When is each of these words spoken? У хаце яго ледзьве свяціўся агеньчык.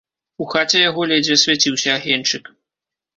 У 0.43 0.45
хаце 0.53 0.79
яго 0.89 1.05
ледзьве 1.11 1.37
свяціўся 1.41 1.89
агеньчык. 1.99 2.43